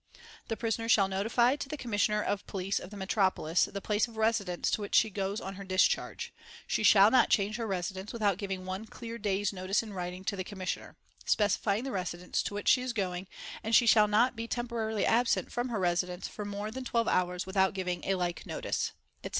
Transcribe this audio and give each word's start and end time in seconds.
The 0.47 0.57
prisoner 0.57 0.89
shall 0.89 1.07
notify 1.07 1.57
to 1.57 1.69
the 1.69 1.77
Commissioner 1.77 2.23
of 2.23 2.47
Police 2.47 2.79
of 2.79 2.89
the 2.89 2.97
Metropolis 2.97 3.65
the 3.65 3.81
place 3.81 4.07
of 4.07 4.17
residence 4.17 4.71
to 4.71 4.81
which 4.81 4.95
she 4.95 5.11
goes 5.11 5.39
on 5.39 5.57
her 5.57 5.63
discharge. 5.63 6.33
She 6.65 6.81
shall 6.81 7.11
not 7.11 7.29
change 7.29 7.57
her 7.57 7.67
residence 7.67 8.11
without 8.11 8.39
giving 8.39 8.65
one 8.65 8.85
clear 8.87 9.19
day's 9.19 9.53
notice 9.53 9.83
in 9.83 9.93
writing 9.93 10.23
to 10.23 10.35
the 10.35 10.43
Commissioner, 10.43 10.95
specifying 11.25 11.83
the 11.83 11.91
residence 11.91 12.41
to 12.41 12.55
which 12.55 12.67
she 12.69 12.81
is 12.81 12.93
going 12.93 13.27
and 13.63 13.75
she 13.75 13.85
shall 13.85 14.07
not 14.07 14.35
be 14.35 14.47
temporarily 14.47 15.05
absent 15.05 15.51
from 15.51 15.69
her 15.69 15.79
residence 15.79 16.27
for 16.27 16.45
more 16.45 16.71
than 16.71 16.83
twelve 16.83 17.07
hours 17.07 17.45
without 17.45 17.75
giving 17.75 18.03
a 18.05 18.15
like 18.15 18.47
notice," 18.47 18.93
etc. 19.23 19.29